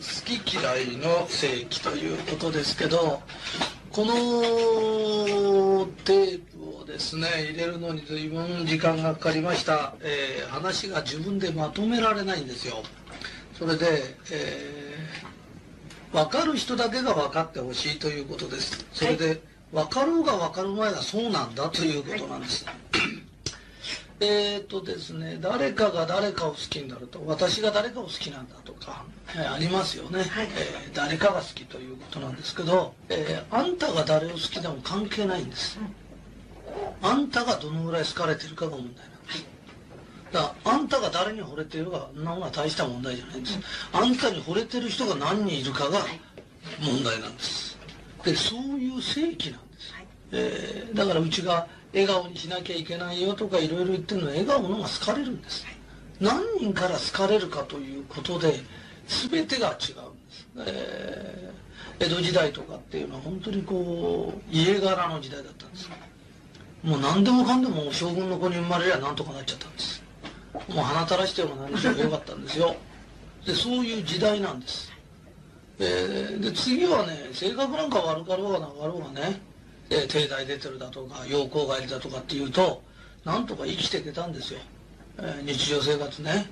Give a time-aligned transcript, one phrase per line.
[0.00, 3.20] 好き嫌いの正規ということですけど
[3.90, 12.82] このテープをですね入れるのに随分時間がかかりました、えー話が自分でまとめられないんですよ。
[13.56, 13.86] それで、
[14.32, 15.30] えー
[16.12, 18.84] 分かる人だけが分かってほしいということです。
[18.92, 19.40] それで、
[19.72, 22.66] 分かろうが分かる前がそうなんだということなんです、
[24.22, 30.48] えーとですね、誰かが誰かを好きになると私が誰かを好きなんだとか、えーありますよね、はい。
[30.84, 35.78] えー誰かが好きということなんですけど、えーあんたが誰を好きでも関係ないんです、
[37.00, 39.46] あんたがどのぐらい好かれてるかが問題なんです。
[40.32, 43.58] だあんたが誰に惚れているかのは大した問題じゃないんです、
[43.92, 46.00] あんたに惚れてる人が何人いるかが
[46.78, 47.78] 問題なんです。
[48.22, 50.06] でそういう正規なんです、はい。
[50.32, 55.66] えーだからうちが笑顔にしなきゃいけないよとかいろいろ言ってるのは笑顔の方が好かれるんです。
[56.20, 58.54] 何人から好かれるかということで
[59.30, 59.80] 全てが違うんで
[60.32, 61.60] す、えー
[62.02, 65.90] 江戸時代とかっていうのは本当にこう家柄の時代だったんです。
[66.82, 70.02] もう何でもかんでも将軍の子に生まれりゃなんとかなっちゃったんです。
[70.68, 72.74] もう鼻垂らしても何しろよかったんですよ。
[73.44, 74.90] でそういう時代なんです。
[75.78, 79.38] えーで次はね性格なんか悪かろうがなかろうがね、
[79.90, 82.82] えー帝大出てるだとか陽光帰りだとかっていうと
[83.24, 84.60] なんとか生きていけたんですよ、
[85.18, 86.50] えー日常生活ね、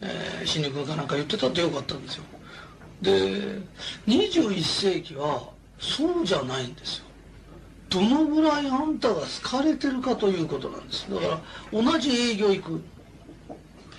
[0.00, 2.24] えー、死肉かなんか言ってたってよかったんですよ。
[3.00, 3.60] で
[4.06, 7.04] 21世紀はそうじゃないんですよ。
[7.90, 9.26] どのぐらいあんたが好
[9.58, 11.06] かれてるかということなんです。
[11.10, 11.40] だか
[11.72, 12.72] ら同じ営業行く。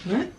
[0.05, 0.31] ね？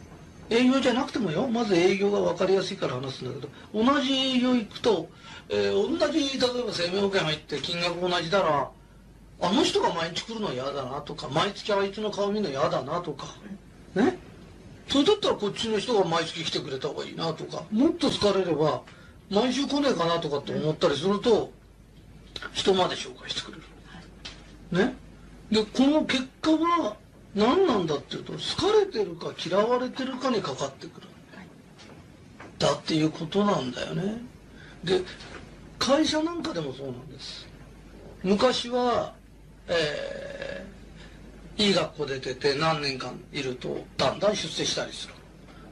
[0.50, 1.48] 営業じゃなくてもよ。
[1.48, 5.09] まず営業が分かりやすいから話すんだけど同じ営業行くと、
[5.53, 8.70] えー同じ例えば生命保険入って金額同じだら
[9.43, 13.27] あの人が毎日来るの嫌だなとか毎月あいつの顔見るの嫌だなとか
[13.95, 14.17] ね？
[14.89, 18.83] それだったらこっちの人が毎月来てくれた方がいいなとかもっと疲れれば
[19.31, 21.51] 毎週来ねえかなとかって思ったりすると
[22.53, 23.59] 人まで紹介してくれ
[24.78, 24.87] る。
[24.87, 24.95] ね？
[25.51, 26.97] でこの結果は
[27.34, 31.09] 何なんだっていうと好かれてるか嫌われてるかにかかってくる。
[32.59, 34.21] だっていうことなんだよね。
[34.84, 35.00] で
[35.80, 37.48] 会社なんかでもそうなんです。
[38.22, 39.14] 昔は
[39.66, 45.14] えーいい学校出てて何年間いるとだんだん出世したりする。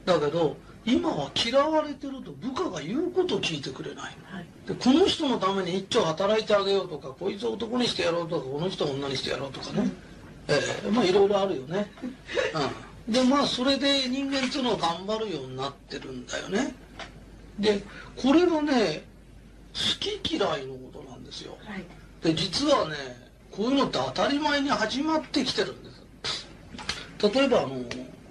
[0.05, 4.03] だけど今は嫌われてると部下が言うことを聞いてくれない。
[4.25, 4.45] はい。
[4.67, 9.91] でこの人のために一丁働いてあげようとかこいつを男にしてやろうとかこの人を女にしてやろうとかね、
[10.47, 11.91] えーまあいろいろあるよね、
[13.07, 16.75] うん、でまあそれで人間っていうのは頑張るようになってるんだよね。
[17.59, 17.83] で
[18.15, 19.03] これがね
[19.73, 21.57] 好き嫌いのことなんですよ。
[21.63, 21.85] はい。
[22.23, 22.95] で実はね
[23.51, 25.89] こういうのって当たり前に始まってきてるんで
[26.25, 26.47] す。
[27.33, 27.77] 例えばあの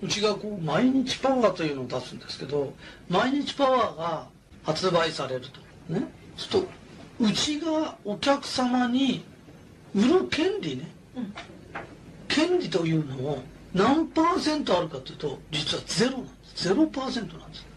[0.03, 2.73] うちがこう毎日パワーというのを出すんですけど
[3.09, 4.29] 毎日パワーが
[4.63, 5.61] 発売されると。
[5.93, 6.07] ね。
[6.37, 6.69] そうすると
[7.21, 9.25] うちがお客様に
[9.95, 10.91] 売る権利ね。
[11.17, 11.35] うん。
[12.29, 13.43] 権利というのを
[13.75, 16.69] 何パーセントあるかというと実はゼロなんです。
[16.69, 17.68] ゼロパーセントなんです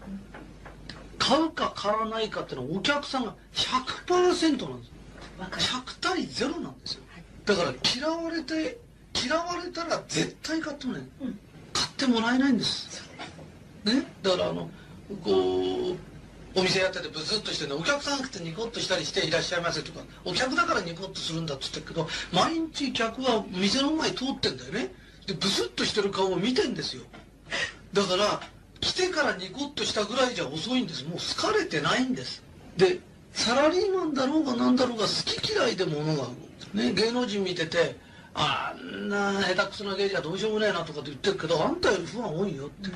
[1.22, 4.92] 買うか買わないかっていうのはお客さんが100%なんです
[5.38, 5.62] わかる。
[5.62, 7.02] 100対0なんですよ。
[7.46, 8.80] だから嫌われて
[9.14, 11.38] 嫌われたら絶対買ってもらえない、うん。
[11.72, 13.08] 買ってもらえないんです。
[13.84, 14.04] ね？
[14.22, 14.68] だからあの
[15.22, 15.96] こう
[16.58, 24.92] お店やっててブスッとしてねお客さんが来てニコッとしたりしていらっしゃいませとかお客だからニコッとするんだって言ってるけど毎日客は店の前通ってんだよね。
[25.26, 27.04] でブスッとしてる顔を見てんですよ。
[27.92, 28.40] だから
[28.82, 31.04] 来てからニコッとしたぐらいじゃ遅いんです。
[31.04, 32.42] もう好かれてないんです。
[32.76, 32.98] で
[33.32, 36.28] サラリーマンだろうが何だろうが好き嫌いで物が
[36.74, 37.96] ね芸能人見てて
[38.34, 42.90] あんな下手くそな芸じゃどうしようもねえなとかって言ってるけどあんたよりファン多いよって、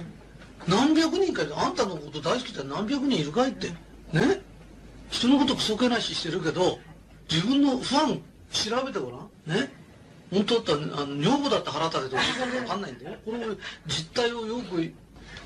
[0.66, 3.68] 何百人かいてあんたのこと大好きで何百人いるかいって。
[4.12, 4.42] ね。
[5.10, 6.80] 人のことクソけなししてるけど
[7.30, 9.60] 自分のファン調べてごらん。
[9.60, 9.72] ね。
[10.32, 12.16] 本当だったらあの女房だって腹立てて
[12.58, 13.38] 分かんないんだよこれ
[13.86, 14.92] 実態をよく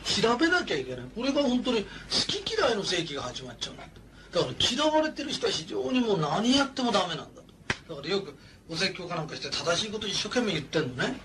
[0.04, 1.04] 調べなきゃいけない。
[1.14, 1.88] これが本当に好
[2.26, 3.84] き嫌いの世紀が始まっちゃうんだ
[4.32, 7.42] だから嫌われてる人は非常にもう何やってもダメなんだ。
[7.86, 8.36] とだからよく
[8.68, 11.16] お説教かなんかして正しいこと一生懸命言ってんのね。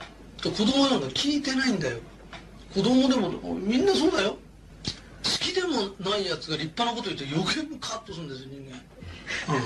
[0.41, 1.97] と子供なんか聞いてないんだよ。
[2.73, 4.37] 子供でもみんなそうだよ。
[5.23, 5.69] 好きでも
[5.99, 9.55] ないやつが立派なこと言って余計にカッとするんですよ人間。
[9.55, 9.63] うん。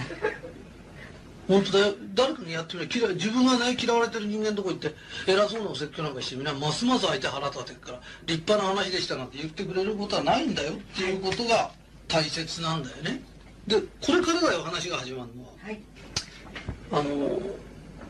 [1.49, 1.95] 本当だよ。
[2.13, 2.85] 誰かにやってみれ。
[2.85, 4.93] ば嫌い自分がね嫌われてる人間のとこ行って
[5.25, 10.73] 偉そうなお説教なんかしてみんなますます相手腹立てるから立派な話でしたなんて言ってくれることはないんだよ。
[10.73, 11.71] っていうことが
[12.07, 13.21] 大切なんだよね。
[13.65, 15.49] でこれからだよ話が始まるのは。
[15.63, 15.79] はい。
[16.91, 17.41] あの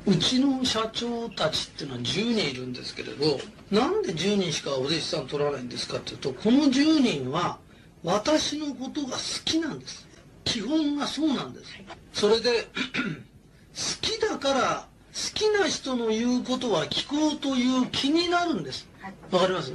[0.05, 3.39] うちの社長たちっていうのは10人いるんですけれど
[3.71, 7.57] なんで10人しかお弟子さん取らないんですかっていうとこの10人は
[8.03, 10.09] 私のことが好きなんです。
[10.43, 11.71] 基本がそうなんです。
[12.13, 13.28] それで好
[13.73, 18.87] きだから好きな人の言うことは聞こうという気になるんです。
[19.31, 19.73] わかります？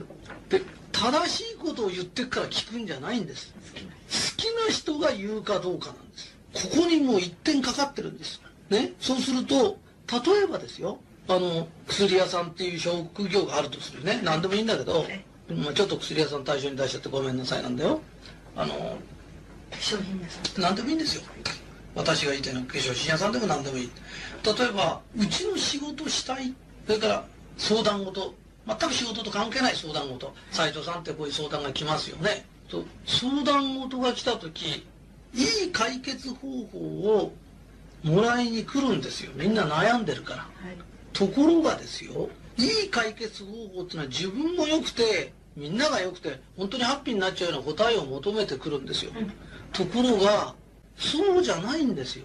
[0.49, 0.63] で
[0.93, 3.53] 正しいことを言ってから聞くんじゃないんです。
[3.53, 3.61] 好
[4.37, 6.37] きな人が言うかどうかなんです。
[6.73, 8.41] ここにもう一点かかってるんです。
[8.71, 8.93] ね？
[9.01, 9.79] そうすると
[10.13, 10.99] 例えばですよ。
[11.27, 14.21] あの薬屋さんっていう職業があるとするね。
[14.23, 15.05] 何でもいいんだけど、
[15.49, 18.01] まあ、ちょっと薬屋さん対象に出しちゃってごめんなさいなんだよ。
[18.55, 18.99] あの
[19.81, 20.63] 商品屋さん。
[20.63, 21.23] 何でもいいんですよ
[21.95, 23.91] 私が言いたいのは化粧品屋さんでも何でもいい。
[24.45, 26.53] 例えばうちの仕事したい。
[26.87, 27.25] それから
[27.57, 28.35] 相談事。
[28.67, 30.33] 全く仕事と関係ない相談事。
[30.51, 32.47] 斎藤さんってこういう相談が来ますよね。
[32.69, 34.87] と相談事が来た時
[35.35, 37.33] いい解決方法を
[38.03, 39.33] もらいに来るんですよ。
[39.35, 40.77] みんな悩んでるから、はい、
[41.13, 49.33] ところがですよいい解決方法っていうのは自分も良くてみんなが良くて本当にハッピーになっちゃうような答えを求めてくるんですよ、うん、
[49.73, 50.55] ところが
[50.97, 52.25] そうじゃないんですよ。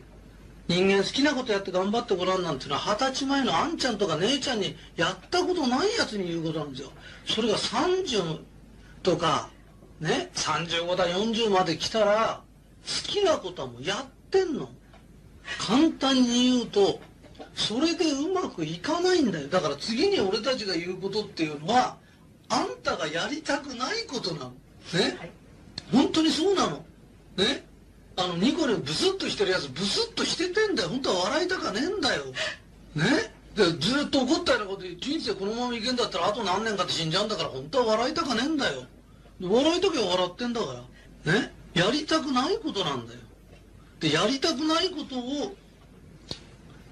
[0.67, 6.91] 人間好きなことやって頑張ってごらんなんていうのは二十歳前のあんちゃんとか姉ちゃんにやったことないやつに言うことなんですよ。
[7.25, 8.39] それが30
[9.01, 9.49] とか
[9.99, 12.41] ね35だ40まで来たら
[12.83, 14.69] 好きなことはもうやってんの。
[15.57, 16.99] 簡単に言うと
[17.55, 19.47] それでうまくいかないんだよ。
[19.47, 21.97] だから次に俺たちが言うことっていうのは
[22.47, 24.49] あんたがやりたくないことなの。
[24.93, 25.31] ね、はい、
[25.91, 26.85] 本当にそうなの。
[27.37, 27.67] ね？
[28.19, 30.89] あのニコルブスッとしてるやつブスッとしててんだよ。
[30.89, 32.25] 本当は笑いたかねえんだよ。
[32.95, 33.33] ね？
[33.55, 38.83] でずっと怒ったようなことで人生このままいけんだったらあと何年かって死んじゃうんだから本当は笑いたかねえんだよ。
[39.41, 40.85] 笑いたきゃ笑ってんだか
[41.25, 41.33] ら。
[41.33, 41.51] ね？
[41.73, 43.19] やりたくないことなんだよ。
[43.99, 45.55] でやりたくないことを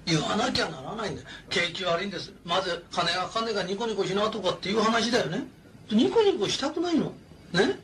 [0.06, 1.26] 言わなきゃならないんだよ。
[1.50, 2.32] 景気悪いんです。
[2.44, 5.46] まず金がかかんねえからニコニコしなとかっていう話だよね。
[5.90, 7.12] ニコニコしたくないの。
[7.52, 7.78] ね？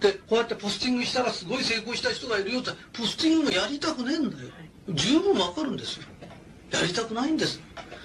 [0.00, 4.48] でこうやってポスティングしたらすごい成功した人がいるよってポスティングもやりたくねえんだよ。
[4.88, 6.04] 十分わかるんですよ。
[6.72, 7.60] やりたくないんです。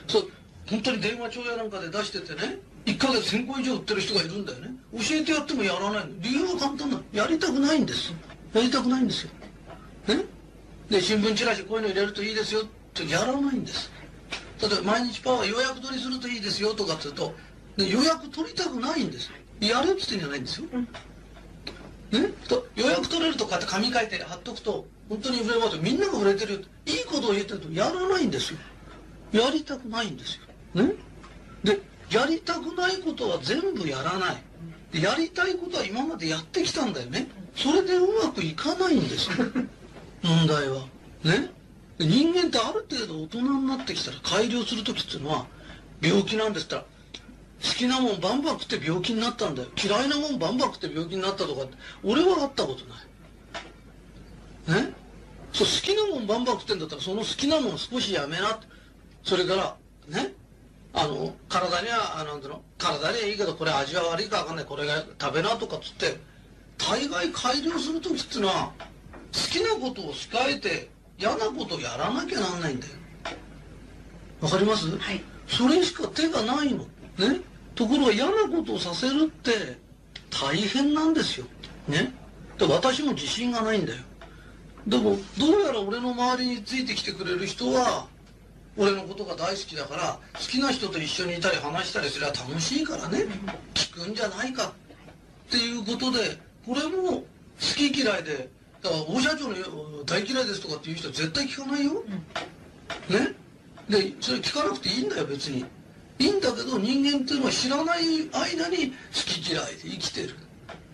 [0.08, 0.30] そう
[0.70, 4.72] 本当に電話帳やなんかで出しててね1ヶ月1000個以上売ってる人がいるんだよね。
[4.94, 8.14] 教えてやってもやらない理由は簡単なやりたくないんです。
[8.54, 9.32] やりたくないんですよ。
[10.08, 10.24] ね？
[10.90, 12.62] で新聞チラシこういうの入れるといいですよ。
[12.62, 13.90] ってやらないんです。
[14.62, 17.34] 例えば毎日パワー予約取りするといいですよとかって言うと
[17.78, 19.32] で予約取りたくないんです。
[19.60, 20.88] やれっつってんじゃないんですよ、うん。
[22.12, 26.60] ね、と予約取れるとかって紙書いて貼っとくと本当に売れますよみんなが売れてるよ。
[26.86, 28.60] いいことを言ってるとやらないんですよ。
[29.32, 30.40] やりたくないんです
[30.76, 30.84] よ。
[30.84, 30.94] ね？
[31.64, 31.82] で
[32.12, 34.44] やりたくないことは全部やらない。
[34.92, 37.28] でやりたいことは今までやってきたんだよね。
[37.56, 39.46] それでうまくいかないんですよ。
[40.24, 40.82] 問題は。
[41.24, 41.52] ね？
[41.98, 45.46] 人間ってある程度大人になってきたら改良する時っていうのは
[46.02, 46.86] 病気なんですったら
[47.76, 49.70] きなもんバンバン食って病気になったんだよ。
[49.82, 52.96] 嫌いなもんバンバン食って病気になったとかって俺は会ったことな
[54.80, 54.84] い。
[54.84, 54.94] ね？
[55.54, 58.60] そう好きなもんバンバン食ってんだったらその好きなもん少しやめな
[59.24, 59.78] それから
[60.08, 60.34] ね？
[60.94, 62.62] あの体にはあなんていうの？
[62.78, 64.66] 体にはいいけどこれ味は悪いか分かんない。
[64.66, 66.20] これが食べなとかっつって
[66.78, 68.72] 大概改良する時ってのは
[69.34, 72.94] 好きなことを控えて嫌なことをやらなきゃなんないんだよ。
[74.42, 76.80] わかります、はい、それしか手がないの。
[76.84, 76.88] ね？
[77.76, 79.78] ところが嫌なことをさせるって
[80.30, 81.46] 大変なんですよ。
[81.88, 82.14] ね？
[82.58, 84.00] で私も自信がないんだよ。
[84.88, 88.08] でもどうやら俺の周りについてきてくれる人は
[88.78, 93.26] 俺のことが大好きだから好きな人と一緒にいたり話したりすれば楽しいからね
[93.74, 97.24] 聞くんじゃないかっていうことでこれも好
[97.58, 98.50] き嫌いで
[98.82, 99.56] だから大社長の
[100.06, 102.04] 大嫌いですとかっていう人は絶対聞かないよ。
[103.10, 103.34] ね？
[103.90, 105.66] でそれ聞かなくていいんだよ別に。
[106.20, 108.96] いいんだけど人間っていうのは知らない間に好
[109.26, 110.36] き嫌いで生きてる。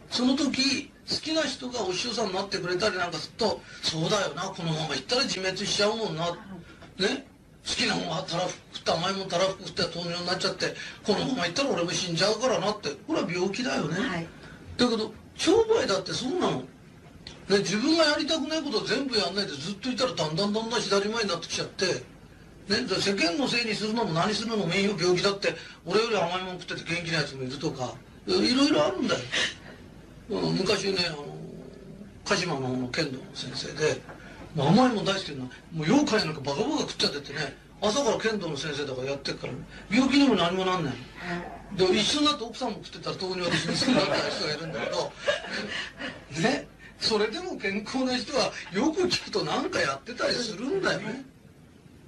[0.10, 6.32] その時好きな人がお師匠さんになってくれたりなんかするとそうだよなこのままいったら自滅しちゃうもんな。
[6.98, 7.26] ね？
[7.64, 10.74] 好きなもんはたらふくって甘いもんたらふくって糖尿になっちゃって
[11.06, 12.90] このままいったら俺も死んじゃうからなって。
[13.06, 14.28] これは病気だよね、はい、
[14.78, 16.66] だけど商売だってそうなの、ね、
[17.60, 21.86] 自分がやりたくないこと全部やんないでずっといたらだんだんだんだん左前になってきちゃって
[22.70, 25.54] ね、世間のせいにするのも何するのも名誉病気だって
[25.86, 27.94] 俺より甘いもん食ってて元気なやつもいるとか
[28.28, 29.22] いろいろあるんだよ、
[30.30, 31.26] うん、昔ねあの
[32.24, 34.00] 鹿島のの剣道の先生で
[34.56, 35.50] 甘いもん大好きなも
[35.80, 39.54] う妖怪なんかバカバカ食っちゃっててね朝から剣道の先生だからやってるから
[39.90, 40.94] 病気にも何もなんない。
[41.76, 45.12] で一緒になって奥さんも食ってたら糖尿で死にそうになった人がいるんだけど
[46.42, 46.68] ね
[47.00, 51.26] それでも健康な人はよく聞くと何かやってたりするんだよね。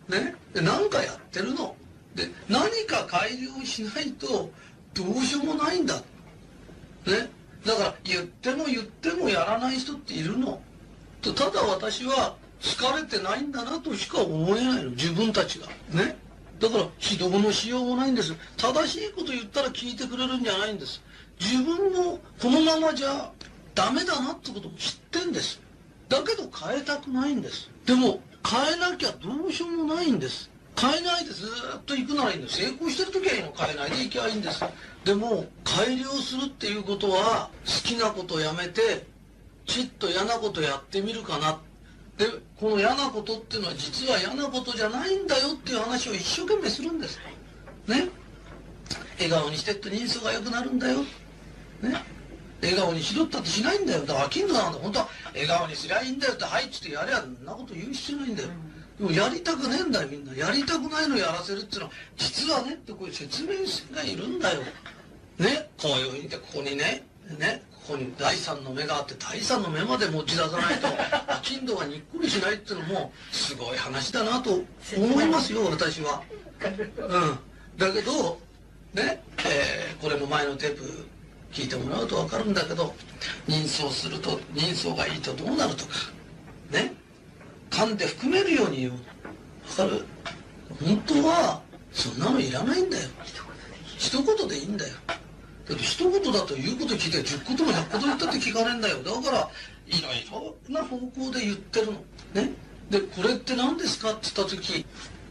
[0.08, 0.36] ね。
[0.54, 1.76] で何かやってるの。
[2.16, 4.50] で何か改良しないと
[4.94, 5.96] どうしようもないんだ。
[5.96, 7.30] ね。
[7.66, 10.62] だから言っても言ってもやらない人っているの。
[11.22, 14.92] とただ私は疲れてないんだなとしか思えないの。
[14.92, 15.68] 自分たちが。
[15.92, 16.18] ね。
[16.60, 18.34] だから指導のしようもないんです。
[18.58, 21.02] 正しいこと言ったら聞いてくれるんじゃないんです。
[21.40, 23.32] 自分もこのままじゃ
[23.76, 25.62] ダメだなってことも知ってんです。
[26.10, 27.70] だけど変えたくないんです。
[27.86, 30.50] でも変えなきゃどうしようもないんです。
[30.80, 33.54] 変えないでずっと行くならいいんです成功してる時はいいの。
[33.56, 34.64] 変えないで行きゃいいんです。
[35.06, 39.06] でも改良するっていうことは好きなことやめて
[39.66, 41.60] ちっと嫌なことやってみるかな。
[42.18, 42.26] で
[42.60, 47.20] この嫌なことっていうのは実は嫌なことじゃないんだよっていう話を一生懸命するんです。
[47.88, 48.10] ね。
[49.18, 51.00] 笑顔にしてって人相が良くなるんだよ。
[51.82, 52.04] ね。
[52.64, 54.06] 笑顔にしろったってしないんだよ。
[54.06, 58.50] だから金土なんだ本当は笑顔にすりゃいいんだよってはいっつってやりゃんなこと言う必要ないんだよ、
[59.00, 60.34] でもやりたくねえんだよみんな。
[60.34, 63.50] やりたくないのやらせるっていうのは実はねってこういう説明
[63.96, 64.62] がいるんだよ。
[65.38, 65.70] ね？
[65.78, 67.04] こういうふうにここにね
[67.38, 67.64] ね？
[67.86, 70.88] ここに第三の目があって第三の目まで持ち出さないと
[71.44, 74.62] 金土がにっこりしないっていうのもすごい話だなと
[74.96, 76.22] 思いますよ 私は。
[76.98, 77.40] うん、
[77.78, 78.40] だけど
[78.94, 81.06] ね、えーこれも前のテープ
[81.54, 82.94] 聞いてもらうと分かるんだけど
[83.48, 85.92] 人相すると人相がいいとどうなるとか。
[86.72, 86.94] ね？
[87.70, 88.94] 噛んで含めるように言う。
[89.68, 90.06] 分かる？
[90.84, 93.10] 本当はそんなのいらないんだよ。
[93.98, 94.96] 一言でいいんだよ。
[95.08, 99.04] だって一言だと言うこと聞いて10言も100言言ったって聞かねえんだよ。
[99.04, 99.50] だから
[99.88, 101.92] いろいろな方向で言ってるの。
[102.34, 102.52] ね？
[102.90, 104.12] でこれって何ですか？
[104.12, 104.86] って言った時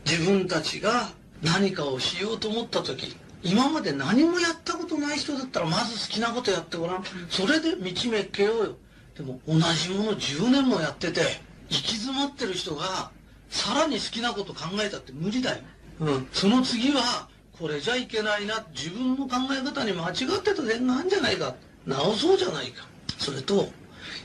[0.07, 1.11] 自分たちが
[1.43, 3.17] 何かをしようと思った時。
[3.45, 7.05] 今まで何もやったことない人だったらまず好きなことやってごらん。
[7.29, 8.77] それで道めっけようよ。
[9.17, 11.21] でも同じもの10年もやってて
[11.69, 13.11] 行き詰まってる人が
[13.51, 15.63] さらに好きなこと考えたって無理だよ、
[16.01, 21.55] うん、その次はこれじゃいけないな自分の考え方に間違ってた点があるんじゃないか。
[21.87, 22.87] 直そうじゃないか。
[23.19, 23.69] それと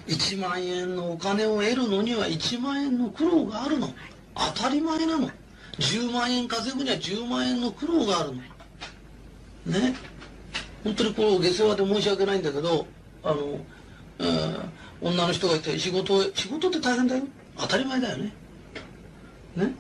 [0.08, 3.90] 1万円のお金を得るのには1万円の苦労があるの。
[4.56, 5.30] 当たり前なの。
[5.80, 8.42] 10万円稼ぐには10万円の苦労があるの
[9.68, 9.96] ね。
[10.84, 12.88] 本当にこの下世話で申し訳ないんだけど
[13.24, 13.60] あの、
[14.20, 17.24] うん女の人がいて仕事仕事って大変だよ。
[17.56, 18.34] 当たり前だよね。
[19.56, 19.72] ね。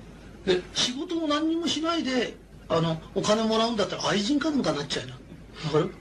[0.46, 2.36] で仕事も何にもしないで
[2.70, 5.20] あのお金もらうんだったら愛人かなんかなっちゃいなわ
[5.72, 5.92] かる？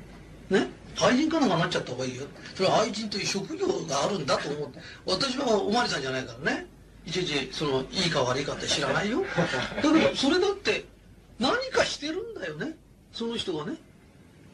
[0.50, 0.69] ね。
[1.00, 2.25] 愛人かなんかなっちゃった方がいいよ。
[2.55, 4.81] それは愛人という職業があるんだと思って。
[5.07, 6.66] 私はおまりさんじゃないからね。
[7.07, 9.23] いちいちそのいいか悪いかって知らないよ。
[9.23, 10.85] だけどそれだって
[11.38, 12.76] 何かしてるんだよね。
[13.17, 13.77] その人がね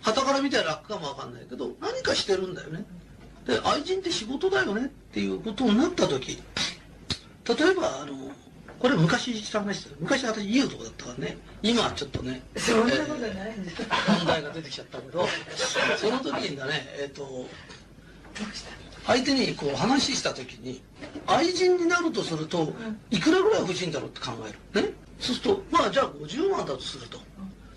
[0.02, 2.84] 傍から見たら楽かもわかんないけど何かしてるんだよね。
[3.44, 4.84] で愛人って仕事だよね。
[4.84, 6.40] っていうことになった時
[7.48, 8.30] 例えばあの
[8.78, 11.36] これ昔した話昔私いい男だったからね。
[11.60, 13.82] 今はちょっとねそんなことないんです。
[13.82, 13.88] よ
[14.18, 15.26] 問題が出てきちゃったけど
[15.96, 17.46] その時にだねえっ、と
[19.06, 20.80] 相手にこう話した時に
[21.26, 22.72] 愛人になるとすると
[23.10, 24.86] いくらぐらい欲しいんだろうって考える。
[24.86, 24.92] ね。
[25.18, 27.18] そうするとまあじゃあ50万だとすると。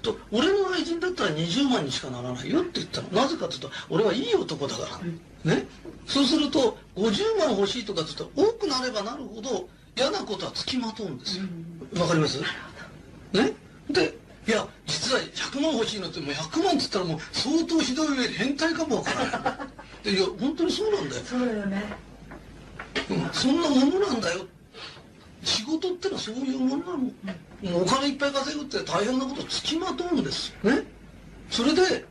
[0.05, 3.09] と俺の愛人だったら20万にしかならないよって言ったの。
[3.09, 4.99] なぜかというと俺はいい男だか
[5.45, 5.53] ら。
[5.55, 5.65] ね。
[6.05, 11.45] そうすると50万欲しいとかって言うと多くなればなるほど嫌なことはつきまとうんですよ。
[11.99, 12.39] わかります
[13.33, 13.53] ね。
[13.89, 14.13] で
[14.47, 19.59] いや実は100万欲しいのってもう100万っつったらもう相当ひどい上で変態かもわからない。
[20.05, 21.21] でいや本当にそうなんだよ。
[21.25, 21.83] そうだよね。
[23.09, 23.29] うん。
[23.33, 24.45] そんなものなんだよ。
[25.43, 30.83] 仕事ってのはそういうものなの、もうお金いっぱい稼ぐって大変なことつきまとうんですね
[31.49, 32.05] それで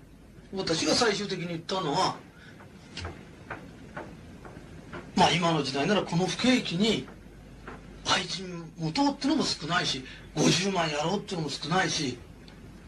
[0.52, 2.16] 私が最終的に言ったのは
[5.16, 7.06] まあ今の時代ならこの不景気に
[8.06, 12.18] 愛人持とうってのも少ないし50万やろうってのも少ないし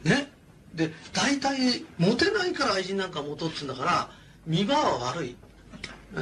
[0.02, 0.28] ね？
[0.74, 4.10] で大体モテないから愛人なんか持とうって言うんだから
[4.46, 5.36] 見場は悪い。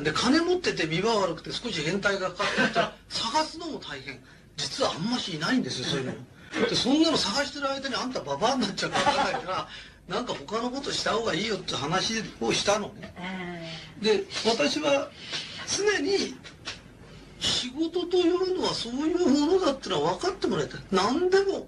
[0.03, 4.21] で金持ってて見場悪くて少し変態がかかってったら探すのも大変。
[4.57, 6.13] 実はあんましいないんですよそういうの
[6.69, 9.69] でそんなの探してる間にあんたババアになっちゃうかわからないから
[10.09, 13.15] なんか他のことした方がいいよって話をしたのね。
[14.01, 15.11] で私は
[15.67, 16.35] 常に
[17.41, 20.81] 仕事というのはそういうものだってのは分かってもらいたい。
[20.91, 21.67] 何でも。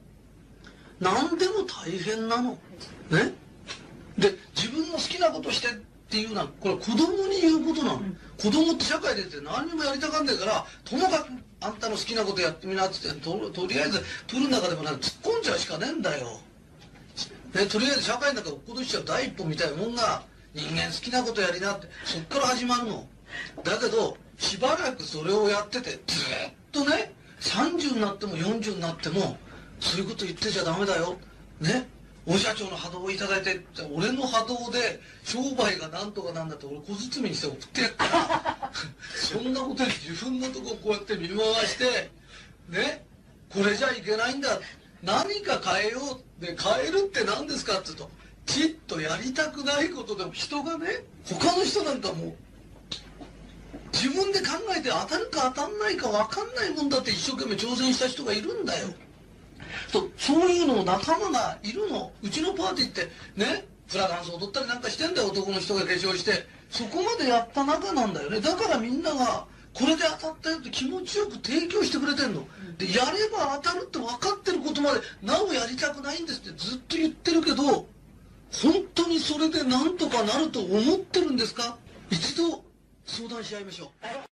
[1.00, 2.59] 何でも大変なの。
[3.11, 3.33] ね。
[4.19, 5.73] で自分の好きなことしてっ
[6.09, 8.00] ていうのはこれ子供に言うことなの、
[8.38, 11.31] 子供って社会出て何にもやりたがんないからともかく
[11.66, 16.40] あんたの好きなことやってみなっつってととりあえずプールの中でもなんか突っ込んじゃうしかねえんだよ。
[17.54, 20.23] ね、とりあえず社会の中落っことしちゃう第一歩みたいなもんが
[20.54, 21.88] 人間好きなことやりなって。
[22.04, 23.06] そっから始まるの。
[23.64, 26.00] だけどしばらくそれをやっててずっ
[26.70, 29.37] とね30になっても40になっても
[29.80, 31.16] そういうこと言ってちゃダメだよ。
[31.61, 31.88] ね
[32.26, 33.61] 大社長の波動をいただいて
[33.94, 38.55] 俺の波動で商売がなんとかなんだって俺小包にして送ってやっから。
[39.14, 42.11] そんなことに自分のとここうやって見回して
[42.68, 43.04] ね
[43.52, 44.61] これじゃいけないんだ。
[45.02, 46.00] 何か変えよ
[46.40, 48.11] うで変えるって何ですかって言うと
[48.47, 52.37] ちっとやりたくないことでも人がね他の人なんかもう
[53.92, 58.88] 自分で考えて当たるか当たんないか分かんないもんだって一生懸命挑戦した人がいるんだよ。
[59.92, 62.11] とそういうのを仲間がいるの。
[62.23, 63.02] うちのパーティーって
[63.37, 65.28] ねフラダンス踊ったりなんかしてんだよ。
[65.28, 68.40] 男の人が化粧してそこまでやった仲なんだよね。
[68.40, 72.46] だからみんながこれで当たったよって気持ちよく提供してくれてんの。
[72.78, 77.87] でやれば当たるって分かってることまでなおやりたくないんですってずっと言ってるけど本
[78.94, 81.76] 当にそれでなんとかなると思ってるんですか？
[82.11, 82.62] 一度
[83.06, 84.36] 相談し合いましょう